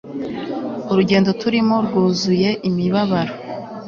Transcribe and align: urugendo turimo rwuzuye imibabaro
urugendo 0.91 1.29
turimo 1.41 1.75
rwuzuye 1.85 2.49
imibabaro 2.69 3.33